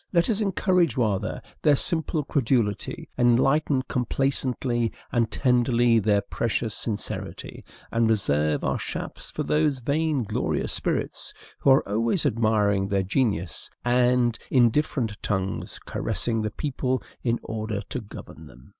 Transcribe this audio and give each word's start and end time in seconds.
Let 0.11 0.31
us 0.31 0.41
encourage 0.41 0.97
rather 0.97 1.43
their 1.61 1.75
simple 1.75 2.23
credulity, 2.23 3.07
enlighten 3.19 3.83
complacently 3.83 4.91
and 5.11 5.29
tenderly 5.29 5.99
their 5.99 6.21
precious 6.21 6.73
sincerity, 6.75 7.63
and 7.91 8.09
reserve 8.09 8.63
our 8.63 8.79
shafts 8.79 9.29
for 9.29 9.43
those 9.43 9.77
vain 9.77 10.23
glorious 10.23 10.73
spirits 10.73 11.35
who 11.59 11.69
are 11.69 11.87
always 11.87 12.25
admiring 12.25 12.87
their 12.87 13.03
genius, 13.03 13.69
and, 13.85 14.39
in 14.49 14.71
different 14.71 15.21
tongues, 15.21 15.77
caressing 15.77 16.41
the 16.41 16.49
people 16.49 17.03
in 17.21 17.39
order 17.43 17.83
to 17.89 18.01
govern 18.01 18.47
them. 18.47 18.69